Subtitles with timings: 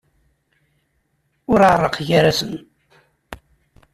[1.51, 2.53] Ur ɛerrqeɣ gar-asen.